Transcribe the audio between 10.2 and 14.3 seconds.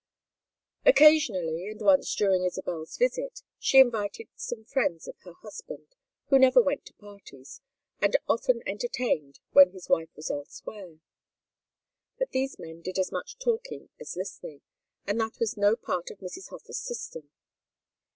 elsewhere; but these men did as much talking as